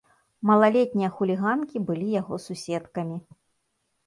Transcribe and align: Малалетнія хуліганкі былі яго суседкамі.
Малалетнія 0.49 1.09
хуліганкі 1.17 1.77
былі 1.91 2.07
яго 2.21 2.41
суседкамі. 2.47 3.17